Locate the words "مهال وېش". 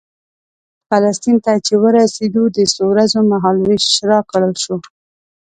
3.31-3.85